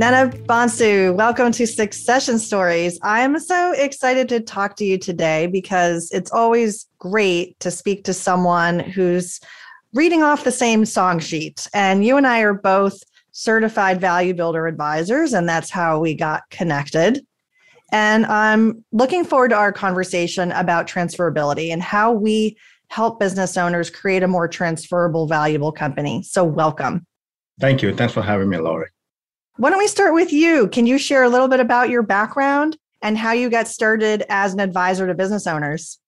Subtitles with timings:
[0.00, 2.98] Nana Bonsu, welcome to Succession Stories.
[3.02, 8.14] I'm so excited to talk to you today because it's always great to speak to
[8.14, 9.40] someone who's
[9.92, 11.68] reading off the same song sheet.
[11.74, 16.48] And you and I are both certified value builder advisors, and that's how we got
[16.48, 17.20] connected.
[17.92, 22.56] And I'm looking forward to our conversation about transferability and how we
[22.88, 26.22] help business owners create a more transferable, valuable company.
[26.22, 27.06] So, welcome.
[27.60, 27.94] Thank you.
[27.94, 28.88] Thanks for having me, Laurie.
[29.56, 30.68] Why don't we start with you?
[30.68, 34.52] Can you share a little bit about your background and how you got started as
[34.52, 35.98] an advisor to business owners?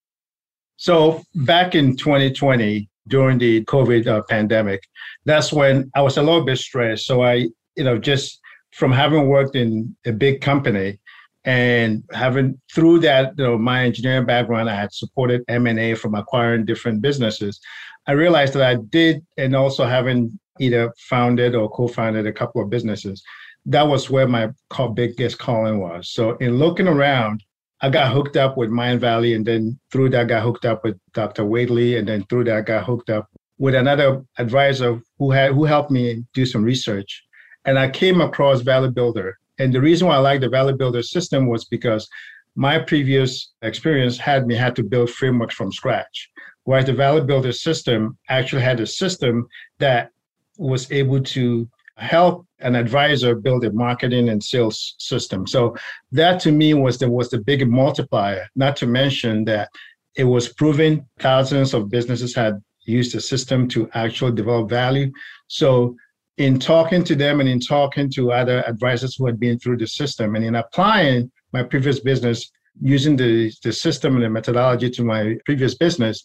[0.76, 4.82] So, back in 2020, during the COVID uh, pandemic,
[5.24, 7.06] that's when I was a little bit stressed.
[7.06, 8.40] So, I, you know, just
[8.72, 10.98] from having worked in a big company
[11.44, 16.64] and having through that, you know, my engineering background, I had supported M&A from acquiring
[16.64, 17.60] different businesses.
[18.06, 22.70] I realized that I did, and also having either founded or co-founded a couple of
[22.70, 23.22] businesses,
[23.66, 26.10] that was where my call, biggest calling was.
[26.10, 27.42] So in looking around,
[27.80, 30.98] I got hooked up with Mindvalley, and then through that, I got hooked up with
[31.14, 31.44] Dr.
[31.44, 35.64] Whately, and then through that, I got hooked up with another advisor who had who
[35.64, 37.22] helped me do some research.
[37.64, 39.38] And I came across Value Builder.
[39.58, 42.08] And the reason why I liked the Value Builder system was because
[42.56, 46.30] my previous experience had me had to build frameworks from scratch.
[46.64, 50.10] Whereas the Value Builder system actually had a system that
[50.58, 55.46] was able to help an advisor build a marketing and sales system.
[55.46, 55.76] So
[56.12, 58.48] that to me was the was the big multiplier.
[58.54, 59.68] Not to mention that
[60.14, 65.10] it was proven thousands of businesses had used the system to actually develop value.
[65.48, 65.96] So
[66.38, 69.86] in talking to them and in talking to other advisors who had been through the
[69.86, 75.04] system and in applying my previous business using the, the system and the methodology to
[75.04, 76.24] my previous business,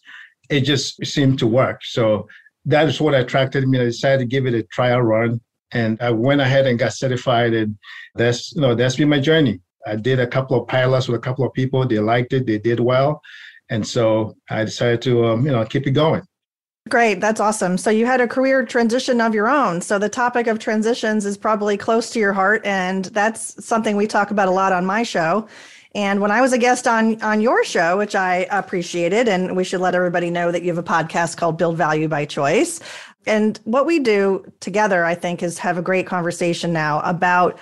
[0.50, 1.81] it just seemed to work.
[1.84, 2.28] So
[2.66, 3.80] that is what attracted me.
[3.80, 5.42] I decided to give it a trial run,
[5.72, 7.54] and I went ahead and got certified.
[7.54, 7.77] And
[8.16, 9.61] that's you know that's been my journey.
[9.86, 11.88] I did a couple of pilots with a couple of people.
[11.88, 12.45] They liked it.
[12.45, 13.22] They did well,
[13.70, 16.23] and so I decided to um, you know keep it going.
[16.89, 17.20] Great.
[17.20, 17.77] That's awesome.
[17.77, 19.82] So you had a career transition of your own.
[19.82, 22.66] So the topic of transitions is probably close to your heart.
[22.66, 25.48] And that's something we talk about a lot on my show.
[25.95, 29.64] And when I was a guest on on your show, which I appreciated, and we
[29.64, 32.80] should let everybody know that you have a podcast called Build Value by Choice.
[33.25, 37.59] And what we do together, I think, is have a great conversation now about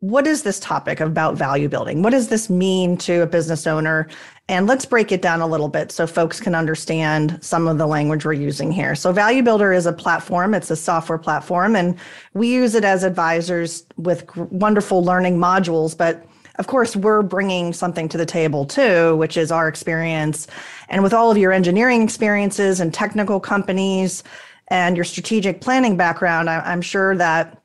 [0.00, 2.02] what is this topic about value building?
[2.02, 4.08] What does this mean to a business owner?
[4.48, 7.86] And let's break it down a little bit so folks can understand some of the
[7.86, 8.94] language we're using here.
[8.94, 11.98] So, Value Builder is a platform, it's a software platform, and
[12.34, 15.96] we use it as advisors with wonderful learning modules.
[15.96, 16.24] But
[16.58, 20.46] of course, we're bringing something to the table too, which is our experience.
[20.88, 24.24] And with all of your engineering experiences and technical companies
[24.68, 27.62] and your strategic planning background, I'm sure that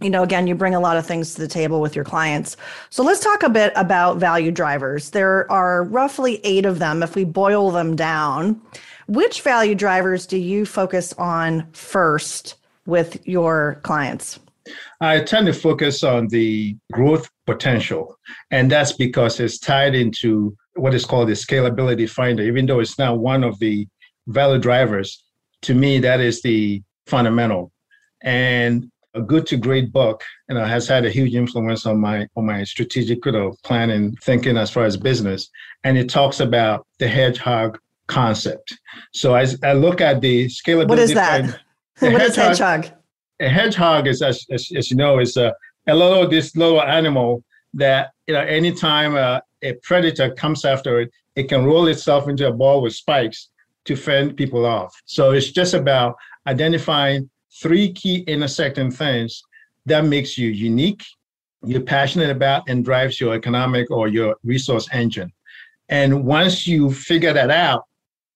[0.00, 2.56] you know, again, you bring a lot of things to the table with your clients.
[2.88, 5.10] So let's talk a bit about value drivers.
[5.10, 8.60] There are roughly eight of them if we boil them down.
[9.08, 12.54] Which value drivers do you focus on first
[12.86, 14.38] with your clients?
[15.00, 18.16] I tend to focus on the growth potential.
[18.50, 22.98] And that's because it's tied into what is called the scalability finder, even though it's
[22.98, 23.86] not one of the
[24.26, 25.24] value drivers.
[25.62, 27.72] To me, that is the fundamental.
[28.22, 32.26] And a good to great book, you know, has had a huge influence on my
[32.36, 35.48] on my strategic you know, planning thinking as far as business.
[35.84, 38.78] And it talks about the hedgehog concept.
[39.12, 41.40] So as I look at the scalability, what is that?
[41.40, 41.60] Finder,
[41.98, 42.97] what hedgehog, is hedgehog?
[43.40, 45.54] A hedgehog is, as, as, as you know, is a,
[45.86, 47.42] a little this little animal
[47.74, 52.46] that you know anytime uh, a predator comes after it, it can roll itself into
[52.48, 53.50] a ball with spikes
[53.84, 54.94] to fend people off.
[55.06, 56.16] So it's just about
[56.46, 57.30] identifying
[57.62, 59.42] three key intersecting things
[59.86, 61.02] that makes you unique,
[61.64, 65.32] you're passionate about, and drives your economic or your resource engine.
[65.88, 67.84] And once you figure that out,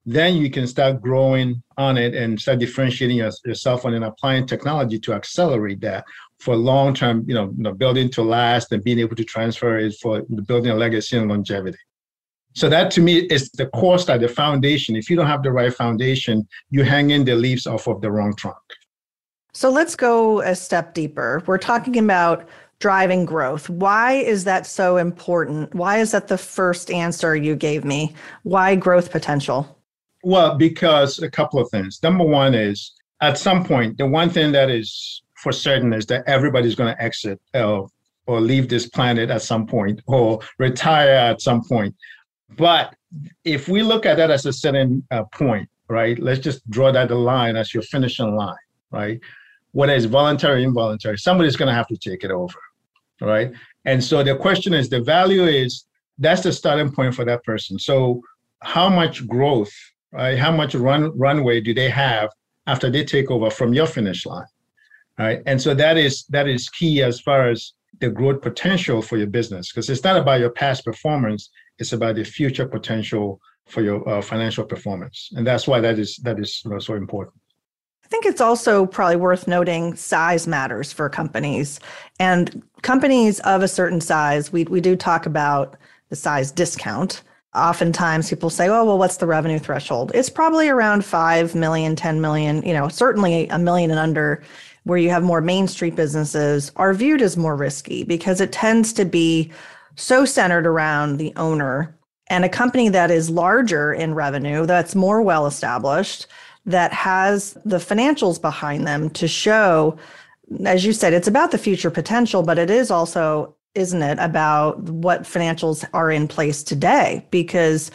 [0.07, 4.99] then you can start growing on it and start differentiating yourself and then applying technology
[5.01, 6.05] to accelerate that
[6.39, 9.79] for long term, you know, you know, building to last and being able to transfer
[9.79, 11.79] it for building a legacy and longevity.
[12.55, 14.95] So that to me is the core start, the foundation.
[14.95, 18.11] If you don't have the right foundation, you hang in the leaves off of the
[18.11, 18.57] wrong trunk.
[19.55, 21.43] So let's go a step deeper.
[21.47, 22.49] We're talking about
[22.79, 23.71] driving growth.
[23.71, 25.75] Why is that so important?
[25.75, 28.15] Why is that the first answer you gave me?
[28.43, 29.79] Why growth potential?
[30.23, 32.01] Well, because a couple of things.
[32.03, 36.23] Number one is at some point, the one thing that is for certain is that
[36.27, 37.89] everybody's going to exit or
[38.41, 41.95] leave this planet at some point or retire at some point.
[42.57, 42.95] But
[43.45, 47.11] if we look at that as a certain uh, point, right, let's just draw that
[47.11, 48.55] line as your finishing line,
[48.91, 49.21] right?
[49.73, 52.59] Whether it's voluntary or involuntary, somebody's going to have to take it over.
[53.23, 53.53] right?
[53.85, 55.85] And so the question is the value is
[56.19, 57.79] that's the starting point for that person.
[57.79, 58.23] So
[58.61, 59.73] how much growth,
[60.13, 60.39] right?
[60.39, 62.31] How much run runway do they have
[62.67, 64.47] after they take over from your finish line?
[65.19, 65.43] Right.
[65.47, 69.27] And so that is that is key as far as the growth potential for your
[69.27, 74.07] business because it's not about your past performance, it's about the future potential for your
[74.09, 75.31] uh, financial performance.
[75.35, 77.37] And that's why that is that is you know, so important.
[78.05, 81.81] I think it's also probably worth noting size matters for companies.
[82.19, 85.77] And companies of a certain size, we, we do talk about
[86.11, 87.23] the size discount.
[87.55, 90.11] Oftentimes people say, oh, well, what's the revenue threshold?
[90.15, 94.43] It's probably around 5 million, 10 million, you know, certainly a million and under,
[94.85, 98.93] where you have more Main Street businesses are viewed as more risky because it tends
[98.95, 99.51] to be
[99.97, 101.97] so centered around the owner
[102.29, 106.27] and a company that is larger in revenue, that's more well established,
[106.65, 109.99] that has the financials behind them to show,
[110.65, 114.83] as you said, it's about the future potential, but it is also isn't it, about
[114.83, 117.27] what financials are in place today?
[117.31, 117.91] Because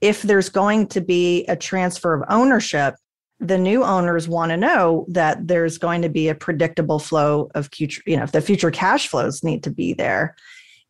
[0.00, 2.94] if there's going to be a transfer of ownership,
[3.40, 7.68] the new owners want to know that there's going to be a predictable flow of
[7.72, 10.34] future, you know, if the future cash flows need to be there.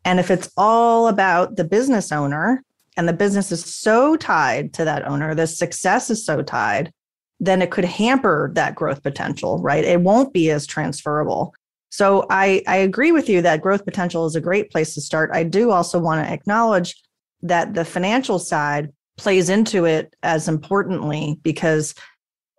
[0.05, 2.63] And if it's all about the business owner
[2.97, 6.93] and the business is so tied to that owner, the success is so tied,
[7.41, 9.85] then it could hamper that growth potential, right?
[9.85, 11.55] It won't be as transferable.
[11.91, 15.31] So I, I agree with you that growth potential is a great place to start.
[15.33, 16.95] I do also want to acknowledge
[17.43, 21.95] that the financial side plays into it as importantly because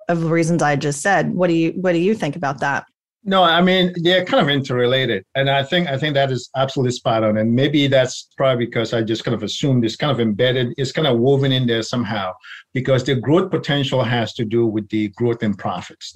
[0.08, 1.32] of the reasons I just said.
[1.32, 2.86] What do you what do you think about that?
[3.30, 6.94] No, I mean they're kind of interrelated, and I think I think that is absolutely
[6.94, 7.38] spot on.
[7.38, 10.92] And maybe that's probably because I just kind of assumed it's kind of embedded, it's
[10.92, 12.34] kind of woven in there somehow,
[12.74, 16.12] because the growth potential has to do with the growth in profits.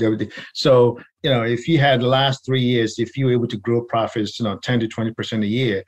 [0.56, 3.57] So you know, if you had the last three years, if you were able to
[3.57, 5.83] grow profits, you know, ten to twenty percent a year,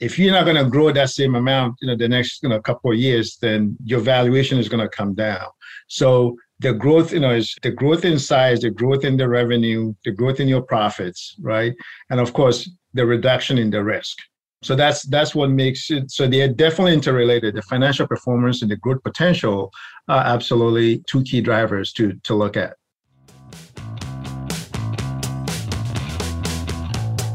[0.00, 2.60] if you're not going to grow that same amount, you know, the next you know
[2.60, 5.46] couple of years, then your valuation is going to come down.
[5.86, 9.94] So the growth, you know, is the growth in size, the growth in the revenue,
[10.04, 11.74] the growth in your profits, right?
[12.10, 14.18] And of course, the reduction in the risk.
[14.62, 16.10] So that's that's what makes it.
[16.10, 17.54] So they are definitely interrelated.
[17.54, 19.70] The financial performance and the growth potential
[20.08, 22.74] are absolutely two key drivers to to look at.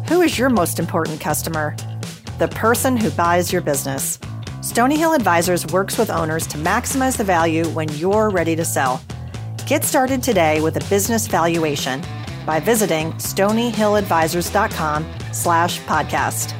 [0.09, 1.77] Who is your most important customer?
[2.39, 4.19] The person who buys your business.
[4.63, 9.01] Stony Hill Advisors works with owners to maximize the value when you're ready to sell.
[9.67, 12.01] Get started today with a business valuation
[12.45, 16.57] by visiting stonyhilladvisors.com slash podcast.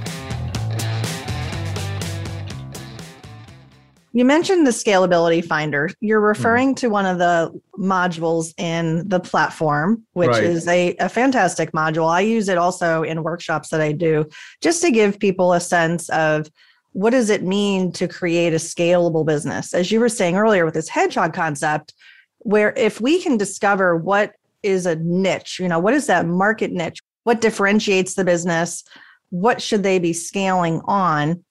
[4.11, 5.89] You mentioned the scalability finder.
[6.01, 6.25] You're hmm.
[6.25, 10.44] referring to one of the modules in the platform, which right.
[10.44, 12.11] is a, a fantastic module.
[12.11, 14.25] I use it also in workshops that I do
[14.61, 16.50] just to give people a sense of
[16.93, 19.73] what does it mean to create a scalable business?
[19.73, 21.93] As you were saying earlier with this hedgehog concept,
[22.39, 26.71] where if we can discover what is a niche, you know, what is that market
[26.71, 26.99] niche?
[27.23, 28.83] What differentiates the business?
[29.29, 31.43] What should they be scaling on?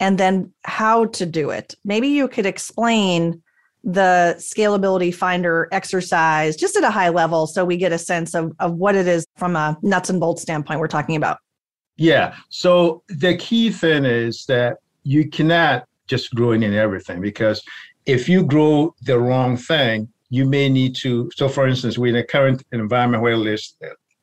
[0.00, 1.74] And then how to do it.
[1.84, 3.42] Maybe you could explain
[3.84, 8.52] the scalability finder exercise just at a high level so we get a sense of,
[8.58, 11.38] of what it is from a nuts and bolts standpoint we're talking about.
[11.96, 12.34] Yeah.
[12.48, 17.62] So the key thing is that you cannot just grow in everything because
[18.06, 21.30] if you grow the wrong thing, you may need to.
[21.36, 23.76] So, for instance, we're in a current environment where there's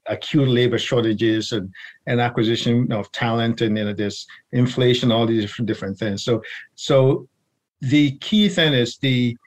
[0.07, 1.73] acute labor shortages and,
[2.07, 6.25] and acquisition of talent, and you know, there's inflation, all these different different things.
[6.25, 6.41] So,
[6.75, 7.29] so
[7.79, 9.37] the key thing is the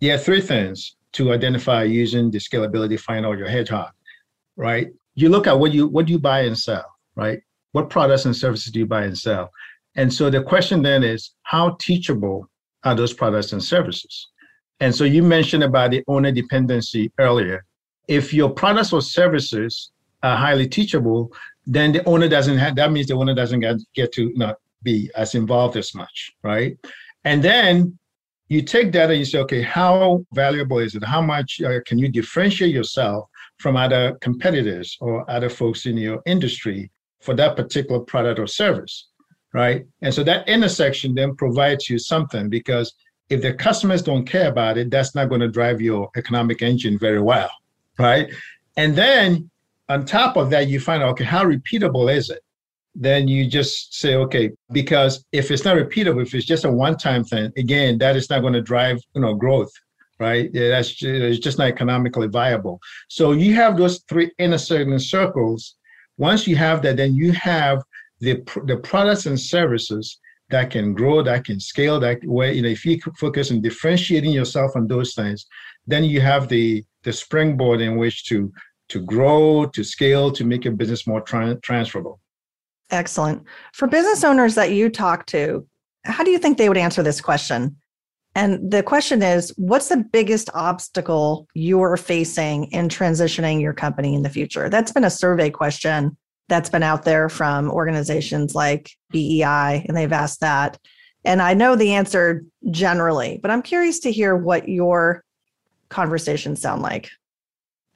[0.00, 3.90] yeah three things to identify using the scalability find out your hedgehog,
[4.56, 4.88] right?
[5.14, 6.86] You look at what you what do you buy and sell,
[7.16, 7.40] right?
[7.72, 9.50] What products and services do you buy and sell?
[9.96, 12.48] And so the question then is how teachable
[12.84, 14.28] are those products and services?
[14.80, 17.64] And so you mentioned about the owner dependency earlier.
[18.08, 19.90] If your products or services
[20.22, 21.32] are highly teachable,
[21.66, 25.10] then the owner doesn't have that means the owner doesn't get, get to not be
[25.16, 26.76] as involved as much, right?
[27.24, 27.98] And then
[28.48, 31.02] you take that and you say, okay, how valuable is it?
[31.02, 36.22] How much uh, can you differentiate yourself from other competitors or other folks in your
[36.26, 39.08] industry for that particular product or service?
[39.52, 39.86] Right?
[40.02, 42.92] And so that intersection then provides you something because
[43.28, 46.98] if the customers don't care about it, that's not going to drive your economic engine
[46.98, 47.50] very well,
[47.98, 48.30] right?
[48.76, 49.50] And then
[49.88, 52.40] on top of that, you find out, okay, how repeatable is it?
[52.94, 57.24] Then you just say, okay, because if it's not repeatable, if it's just a one-time
[57.24, 59.70] thing, again, that is not going to drive, you know, growth,
[60.18, 60.50] right?
[60.52, 62.80] That's just, it's just not economically viable.
[63.08, 65.76] So you have those three inner circles.
[66.16, 67.82] Once you have that, then you have
[68.20, 70.18] the the products and services
[70.50, 74.30] that can grow, that can scale, that where you know if you focus on differentiating
[74.30, 75.46] yourself on those things,
[75.86, 78.52] then you have the the springboard in which to
[78.88, 82.20] to grow, to scale, to make your business more tra- transferable.
[82.90, 83.42] Excellent.
[83.72, 85.66] For business owners that you talk to,
[86.04, 87.76] how do you think they would answer this question?
[88.36, 94.22] And the question is what's the biggest obstacle you're facing in transitioning your company in
[94.22, 94.68] the future?
[94.68, 96.16] That's been a survey question
[96.48, 100.78] that's been out there from organizations like BEI, and they've asked that.
[101.24, 105.24] And I know the answer generally, but I'm curious to hear what your
[105.88, 107.10] conversations sound like.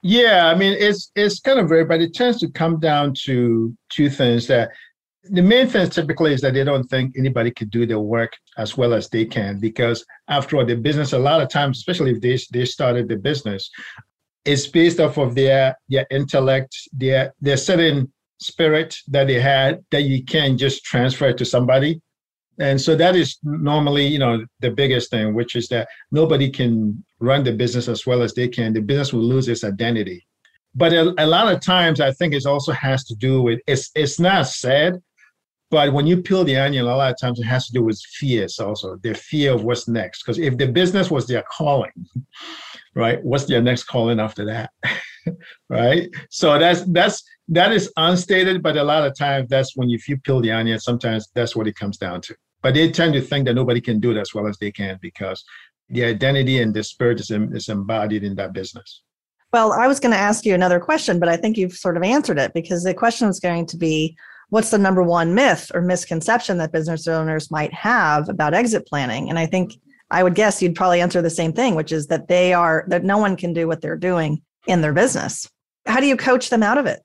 [0.03, 3.77] Yeah, I mean it's it's kind of very, but it tends to come down to
[3.91, 4.71] two things that
[5.25, 8.77] the main thing typically is that they don't think anybody could do their work as
[8.77, 12.21] well as they can because after all the business a lot of times especially if
[12.21, 13.71] they, they started the business
[14.47, 20.03] it's based off of their their intellect their their certain spirit that they had that
[20.03, 22.01] you can't just transfer to somebody
[22.59, 27.03] and so that is normally you know the biggest thing which is that nobody can
[27.21, 30.25] run the business as well as they can the business will lose its identity
[30.75, 33.91] but a, a lot of times i think it also has to do with it's
[33.95, 35.01] it's not said
[35.71, 38.01] but when you peel the onion, a lot of times it has to do with
[38.01, 40.23] fears also, their fear of what's next.
[40.23, 41.93] Because if the business was their calling,
[42.97, 44.71] right, what's their next calling after that?
[45.69, 46.09] right?
[46.31, 50.17] So that's that's that is unstated, but a lot of times that's when if you
[50.19, 52.35] peel the onion, sometimes that's what it comes down to.
[52.63, 54.99] But they tend to think that nobody can do it as well as they can
[55.01, 55.43] because
[55.89, 59.03] the identity and the spirit is, is embodied in that business.
[59.53, 62.05] Well, I was going to ask you another question, but I think you've sort of
[62.05, 64.17] answered it because the question was going to be
[64.51, 69.29] what's the number one myth or misconception that business owners might have about exit planning?
[69.29, 69.75] And I think
[70.13, 73.03] I would guess you'd probably answer the same thing, which is that they are that
[73.03, 75.49] no one can do what they're doing in their business.
[75.87, 77.01] How do you coach them out of it?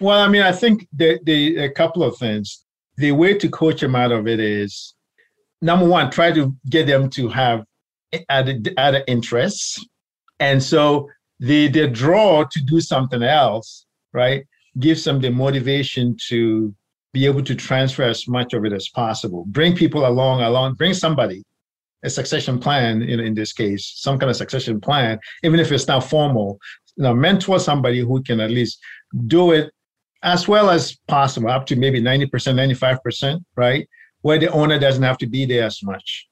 [0.00, 2.64] Well, I mean, I think the, the a couple of things.
[2.96, 4.94] The way to coach them out of it is
[5.62, 7.64] number one, try to get them to have
[8.28, 9.84] added, added interests.
[10.40, 11.08] And so
[11.40, 14.44] the the draw to do something else, right?
[14.78, 16.74] gives them the motivation to
[17.12, 19.44] be able to transfer as much of it as possible.
[19.48, 21.42] Bring people along, along, bring somebody,
[22.04, 25.88] a succession plan in, in this case, some kind of succession plan, even if it's
[25.88, 26.58] not formal,
[26.96, 28.78] you know, mentor somebody who can at least
[29.26, 29.72] do it
[30.22, 33.88] as well as possible, up to maybe 90%, 95%, right?
[34.22, 36.26] Where the owner doesn't have to be there as much.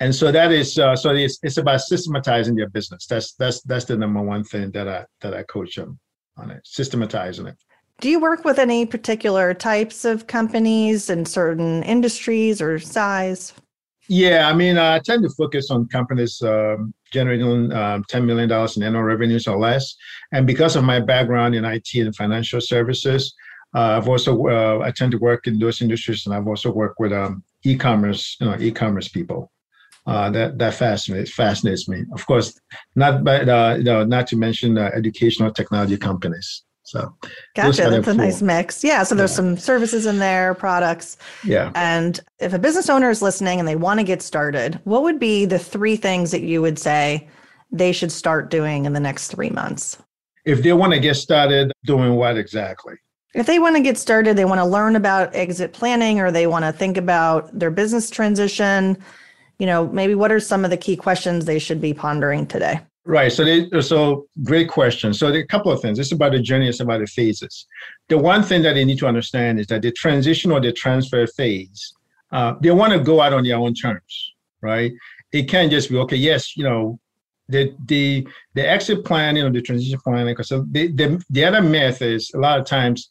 [0.00, 3.06] And so that is uh, so it's, it's about systematizing your business.
[3.06, 5.98] That's that's that's the number one thing that I that I coach them
[6.36, 7.56] on it, systematizing it.
[8.00, 13.52] Do you work with any particular types of companies in certain industries or size?
[14.08, 18.82] Yeah, I mean, I tend to focus on companies um, generating um, $10 million in
[18.82, 19.94] annual revenues or less.
[20.32, 23.34] And because of my background in IT and financial services,
[23.74, 26.98] uh, I've also uh, I tend to work in those industries, and I've also worked
[26.98, 29.52] with um, e-commerce, you know, e-commerce people.
[30.06, 32.02] Uh, that that fascinates fascinates me.
[32.14, 32.58] Of course,
[32.96, 36.64] not but uh, you know, not to mention uh, educational technology companies.
[36.88, 37.14] So
[37.54, 37.90] gotcha.
[37.90, 38.82] That's a nice mix.
[38.82, 39.02] Yeah.
[39.02, 39.36] So there's yeah.
[39.36, 41.18] some services in there, products.
[41.44, 41.70] Yeah.
[41.74, 45.18] And if a business owner is listening and they want to get started, what would
[45.18, 47.28] be the three things that you would say
[47.70, 49.98] they should start doing in the next three months?
[50.46, 52.94] If they want to get started, doing what exactly?
[53.34, 56.46] If they want to get started, they want to learn about exit planning or they
[56.46, 58.96] want to think about their business transition,
[59.58, 62.80] you know, maybe what are some of the key questions they should be pondering today?
[63.08, 63.32] Right.
[63.32, 65.14] So, they, so great question.
[65.14, 65.98] So, there are a couple of things.
[65.98, 66.68] It's about the journey.
[66.68, 67.66] It's about the phases.
[68.08, 71.26] The one thing that they need to understand is that the transition or the transfer
[71.26, 71.94] phase,
[72.32, 74.92] uh, they want to go out on their own terms, right?
[75.32, 76.16] It can't just be okay.
[76.16, 77.00] Yes, you know,
[77.48, 80.26] the the the exit plan, you know, the transition plan.
[80.26, 83.08] Because the, the the other myth is a lot of times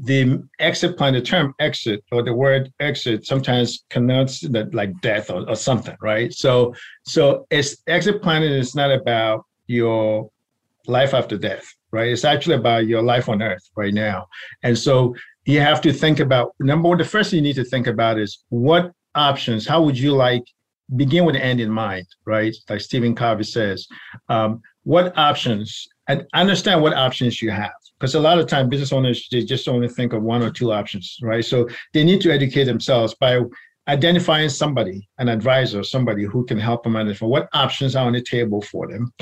[0.00, 5.30] the exit plan, the term exit or the word exit sometimes connotes that like death
[5.30, 6.32] or, or something, right?
[6.32, 6.74] So
[7.04, 10.30] so it's exit planning is not about your
[10.86, 12.08] life after death, right?
[12.08, 14.26] It's actually about your life on earth right now.
[14.62, 17.64] And so you have to think about number one, the first thing you need to
[17.64, 20.44] think about is what options, how would you like
[20.96, 22.54] begin with the end in mind, right?
[22.68, 23.88] Like Stephen Covey says,
[24.28, 28.92] um, what options and understand what options you have because a lot of time business
[28.92, 32.32] owners they just only think of one or two options right so they need to
[32.32, 33.40] educate themselves by
[33.88, 38.22] identifying somebody an advisor somebody who can help them understand what options are on the
[38.22, 39.12] table for them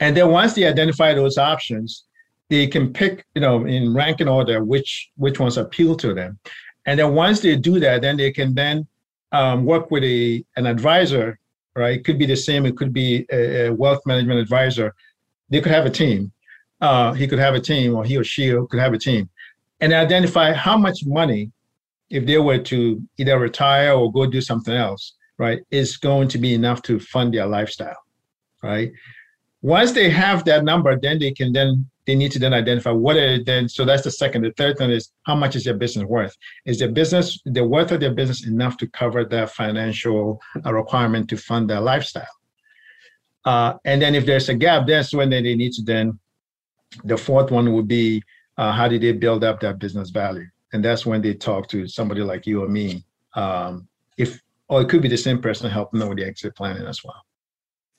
[0.00, 2.04] and then once they identify those options,
[2.50, 6.38] they can pick, you know, in ranking order which which ones appeal to them.
[6.86, 8.86] And then once they do that, then they can then
[9.32, 11.38] um, work with a an advisor,
[11.74, 11.98] right?
[11.98, 12.66] It could be the same.
[12.66, 14.94] It could be a, a wealth management advisor.
[15.54, 16.32] They could have a team.
[16.80, 19.30] Uh, he could have a team, or he or she could have a team,
[19.80, 21.52] and identify how much money
[22.10, 26.38] if they were to either retire or go do something else, right, is going to
[26.38, 28.02] be enough to fund their lifestyle,
[28.64, 28.90] right?
[29.62, 33.16] Once they have that number, then they can then they need to then identify what
[33.16, 33.68] are then.
[33.68, 34.42] So that's the second.
[34.42, 36.36] The third thing is how much is their business worth?
[36.66, 41.30] Is their business the worth of their business enough to cover their financial uh, requirement
[41.30, 42.34] to fund their lifestyle?
[43.44, 46.18] Uh, and then if there's a gap, that's when they need to then.
[47.04, 48.22] The fourth one would be
[48.56, 50.46] uh, how did they build up that business value?
[50.72, 53.04] And that's when they talk to somebody like you or me.
[53.34, 56.86] Um, if or it could be the same person helping them with the exit planning
[56.86, 57.22] as well.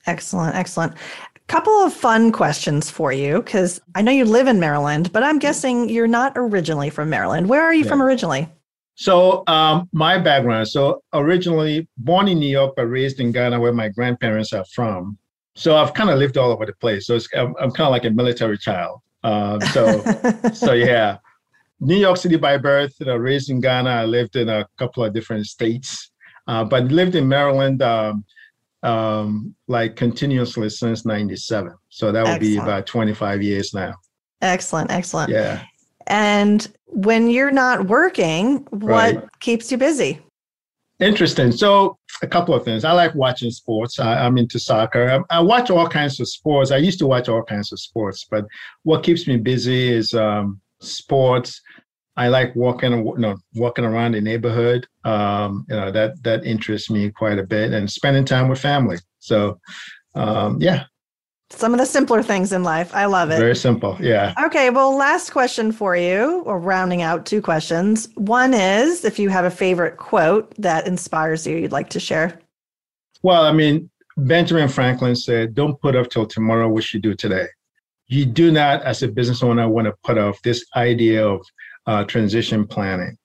[0.08, 0.94] Excellent, excellent.
[1.48, 5.38] Couple of fun questions for you because I know you live in Maryland, but I'm
[5.40, 7.50] guessing you're not originally from Maryland.
[7.50, 7.90] Where are you yeah.
[7.90, 8.50] from originally?
[8.96, 10.68] So, um, my background.
[10.70, 15.18] So, originally born in New York, but raised in Ghana, where my grandparents are from.
[15.56, 17.08] So, I've kind of lived all over the place.
[17.08, 19.02] So, I'm, I'm kind of like a military child.
[19.24, 20.02] Um, so,
[20.54, 21.18] so yeah,
[21.80, 22.94] New York City by birth.
[23.00, 23.90] You know, raised in Ghana.
[23.90, 26.12] I lived in a couple of different states,
[26.48, 27.82] uh, but lived in Maryland.
[27.82, 28.26] Um,
[28.86, 31.74] um, like continuously since 97.
[31.90, 32.42] So that would excellent.
[32.42, 33.96] be about 25 years now.
[34.42, 34.92] Excellent.
[34.92, 35.32] Excellent.
[35.32, 35.64] Yeah.
[36.08, 39.40] And when you're not working, what right.
[39.40, 40.22] keeps you busy?
[41.00, 41.52] Interesting.
[41.52, 42.86] So, a couple of things.
[42.86, 44.00] I like watching sports.
[44.00, 45.26] I, am into soccer.
[45.30, 46.72] I, I, watch all kinds of sports.
[46.72, 48.46] I used to watch all kinds of sports, but
[48.84, 51.62] what keeps me busy is um, sports,
[52.16, 54.88] I like walking, you know, walking around the neighborhood.
[55.04, 58.98] Um, you know, that that interests me quite a bit, and spending time with family.
[59.20, 59.60] So,
[60.16, 60.86] um, yeah.
[61.52, 62.94] Some of the simpler things in life.
[62.94, 63.38] I love it.
[63.38, 63.98] Very simple.
[64.02, 64.34] Yeah.
[64.46, 64.70] Okay.
[64.72, 68.10] Well, last question for you, or rounding out two questions.
[68.16, 72.40] One is if you have a favorite quote that inspires you, you'd like to share.
[73.22, 77.48] Well, I mean, Benjamin Franklin said, "Don't put off till tomorrow what you do today."
[78.08, 81.46] You do not, as a business owner, want to put off this idea of
[81.88, 83.18] uh, transition planning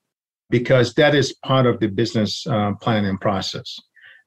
[0.49, 3.79] because that is part of the business uh, planning process.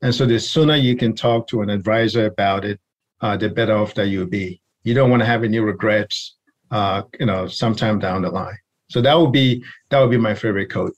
[0.02, 2.80] And so the sooner you can talk to an advisor about it,
[3.20, 4.60] uh, the better off that you'll be.
[4.82, 6.36] You don't want to have any regrets,
[6.70, 8.56] uh, you know, sometime down the line.
[8.90, 10.94] So that would be that would be my favorite quote.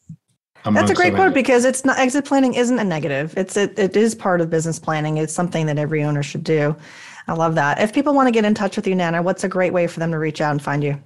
[0.64, 3.34] That's a great quote because it's not exit planning isn't a negative.
[3.36, 5.18] It's it, it is part of business planning.
[5.18, 6.74] It's something that every owner should do.
[7.28, 7.80] I love that.
[7.80, 10.00] If people want to get in touch with you, Nana, what's a great way for
[10.00, 11.00] them to reach out and find you?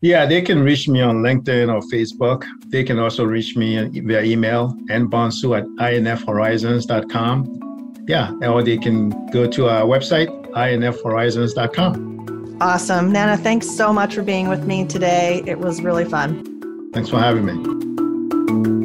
[0.00, 2.44] Yeah, they can reach me on LinkedIn or Facebook.
[2.66, 5.64] They can also reach me via email, nbonsu at
[6.02, 8.04] infhorizons.com.
[8.08, 12.58] Yeah, or they can go to our website, infhorizons.com.
[12.60, 13.10] Awesome.
[13.10, 15.42] Nana, thanks so much for being with me today.
[15.46, 16.90] It was really fun.
[16.92, 18.81] Thanks for having me.